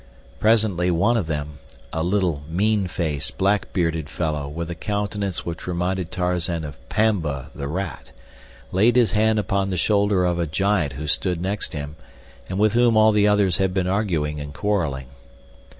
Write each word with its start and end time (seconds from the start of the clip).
Presently 0.39 0.89
one 0.89 1.15
of 1.15 1.27
them, 1.27 1.59
a 1.93 2.01
little, 2.01 2.41
mean 2.49 2.87
faced, 2.87 3.37
black 3.37 3.71
bearded 3.71 4.09
fellow 4.09 4.47
with 4.47 4.71
a 4.71 4.73
countenance 4.73 5.45
which 5.45 5.67
reminded 5.67 6.09
Tarzan 6.11 6.63
of 6.63 6.73
Pamba, 6.89 7.51
the 7.53 7.67
rat, 7.67 8.11
laid 8.71 8.95
his 8.95 9.11
hand 9.11 9.37
upon 9.37 9.69
the 9.69 9.77
shoulder 9.77 10.25
of 10.25 10.39
a 10.39 10.47
giant 10.47 10.93
who 10.93 11.05
stood 11.05 11.39
next 11.39 11.73
him, 11.73 11.97
and 12.49 12.57
with 12.57 12.73
whom 12.73 12.97
all 12.97 13.11
the 13.11 13.27
others 13.27 13.57
had 13.57 13.75
been 13.75 13.85
arguing 13.85 14.41
and 14.41 14.55
quarreling. 14.55 15.05